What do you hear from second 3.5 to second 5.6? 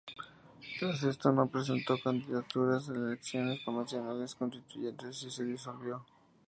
de convencionales constituyentes y se